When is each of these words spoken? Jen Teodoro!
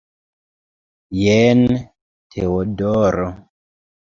Jen 1.17 1.61
Teodoro! 2.33 3.29